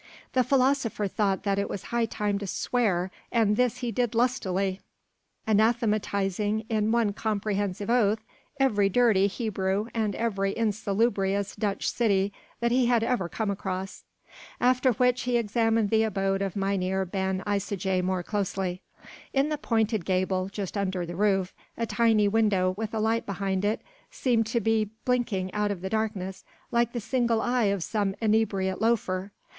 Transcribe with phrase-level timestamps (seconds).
[0.33, 4.81] The philosopher thought that it was high time to swear, and this he did lustily,
[5.45, 8.25] anathematizing in one comprehensive oath
[8.59, 14.03] every dirty Hebrew and every insalubrious Dutch city that he had ever come across.
[14.59, 18.81] After which he examined the abode of Mynheer Ben Isaje more closely.
[19.33, 23.63] In the pointed gable, just under the roof, a tiny window with a light behind
[23.63, 28.15] it seemed to be blinking out of the darkness like the single eye of some
[28.19, 29.31] inebriate loafer.